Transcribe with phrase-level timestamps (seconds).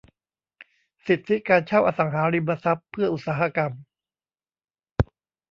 [1.07, 3.71] สิทธิการเช่าอสังหาริมทรัพย์เพื่ออุตสาหกรรม